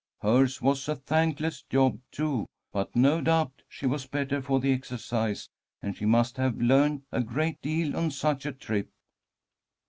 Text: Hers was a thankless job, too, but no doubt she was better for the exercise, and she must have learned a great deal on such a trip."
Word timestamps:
Hers 0.23 0.63
was 0.63 0.89
a 0.89 0.95
thankless 0.95 1.61
job, 1.61 1.99
too, 2.09 2.47
but 2.71 2.95
no 2.95 3.21
doubt 3.21 3.61
she 3.69 3.85
was 3.85 4.07
better 4.07 4.41
for 4.41 4.59
the 4.59 4.73
exercise, 4.73 5.47
and 5.79 5.95
she 5.95 6.05
must 6.07 6.37
have 6.37 6.59
learned 6.59 7.03
a 7.11 7.21
great 7.21 7.61
deal 7.61 7.95
on 7.95 8.09
such 8.09 8.47
a 8.47 8.51
trip." 8.51 8.89